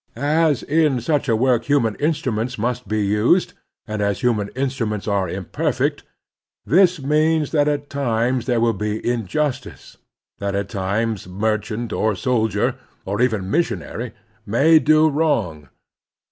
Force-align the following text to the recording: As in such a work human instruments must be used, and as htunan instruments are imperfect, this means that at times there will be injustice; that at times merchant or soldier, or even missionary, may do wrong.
As 0.15 0.63
in 0.63 0.99
such 0.99 1.29
a 1.29 1.35
work 1.35 1.65
human 1.65 1.93
instruments 1.97 2.57
must 2.57 2.87
be 2.87 3.05
used, 3.05 3.53
and 3.85 4.01
as 4.01 4.21
htunan 4.23 4.49
instruments 4.57 5.07
are 5.07 5.29
imperfect, 5.29 6.01
this 6.65 6.99
means 6.99 7.51
that 7.51 7.67
at 7.67 7.87
times 7.87 8.47
there 8.47 8.59
will 8.59 8.73
be 8.73 9.07
injustice; 9.07 9.97
that 10.39 10.55
at 10.55 10.69
times 10.69 11.27
merchant 11.27 11.93
or 11.93 12.15
soldier, 12.15 12.77
or 13.05 13.21
even 13.21 13.51
missionary, 13.51 14.11
may 14.43 14.79
do 14.79 15.07
wrong. 15.07 15.69